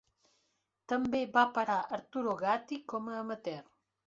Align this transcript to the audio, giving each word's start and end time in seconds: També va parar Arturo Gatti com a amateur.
També 0.93 1.21
va 1.37 1.43
parar 1.59 1.77
Arturo 1.99 2.35
Gatti 2.43 2.81
com 2.95 3.13
a 3.15 3.21
amateur. 3.23 3.63